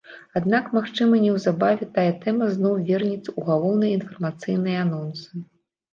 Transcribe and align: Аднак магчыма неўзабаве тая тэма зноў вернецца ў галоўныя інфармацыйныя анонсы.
Аднак 0.39 0.71
магчыма 0.77 1.19
неўзабаве 1.25 1.87
тая 1.99 2.11
тэма 2.25 2.49
зноў 2.55 2.75
вернецца 2.89 3.27
ў 3.27 3.47
галоўныя 3.53 3.91
інфармацыйныя 3.99 4.77
анонсы. 4.87 5.29